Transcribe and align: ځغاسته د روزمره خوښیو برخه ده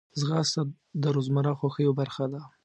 ځغاسته 0.19 0.61
د 1.01 1.03
روزمره 1.15 1.51
خوښیو 1.59 1.97
برخه 1.99 2.25
ده 2.31 2.41